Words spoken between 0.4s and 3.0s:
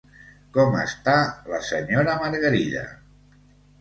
Com està la senyora Margarida?